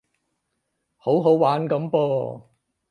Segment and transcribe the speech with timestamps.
[0.97, 2.41] 好好玩噉噃